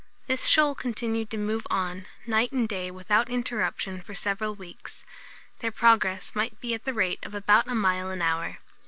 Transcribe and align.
This 0.25 0.47
shoal 0.47 0.73
continued 0.73 1.29
to 1.29 1.37
move 1.37 1.67
on, 1.69 2.07
night 2.25 2.51
and 2.51 2.67
day 2.67 2.89
without 2.89 3.29
interruption 3.29 4.01
for 4.01 4.15
several 4.15 4.55
weeks. 4.55 5.03
Their 5.59 5.71
progress 5.71 6.33
might 6.33 6.59
be 6.59 6.73
at 6.73 6.85
the 6.85 6.93
rate 6.95 7.23
of 7.23 7.35
about 7.35 7.67
a 7.69 7.75
mile 7.75 8.09
an 8.09 8.19
hour. 8.23 8.57